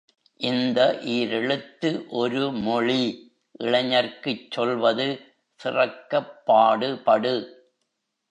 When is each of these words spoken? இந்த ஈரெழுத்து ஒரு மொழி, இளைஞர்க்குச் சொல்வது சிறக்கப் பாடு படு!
இந்த 0.39 0.79
ஈரெழுத்து 1.07 1.89
ஒரு 2.11 2.51
மொழி, 2.61 3.03
இளைஞர்க்குச் 3.59 4.51
சொல்வது 4.51 5.07
சிறக்கப் 5.59 6.45
பாடு 6.45 6.97
படு! 6.99 7.35